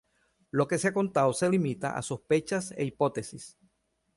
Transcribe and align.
Lo 0.49 0.67
que 0.67 0.79
se 0.79 0.87
ha 0.87 0.93
contado 0.95 1.31
se 1.31 1.47
limita 1.47 1.95
a 1.95 2.01
sospechas 2.01 2.73
e 2.75 2.85
hipótesis. 2.85 3.59